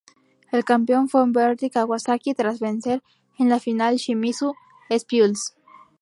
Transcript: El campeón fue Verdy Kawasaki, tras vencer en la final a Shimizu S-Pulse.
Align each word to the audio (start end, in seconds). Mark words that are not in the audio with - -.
El 0.51 0.65
campeón 0.65 1.09
fue 1.09 1.29
Verdy 1.31 1.69
Kawasaki, 1.69 2.33
tras 2.33 2.59
vencer 2.59 3.03
en 3.37 3.49
la 3.49 3.59
final 3.59 3.93
a 3.93 3.97
Shimizu 3.97 4.53
S-Pulse. 4.89 5.53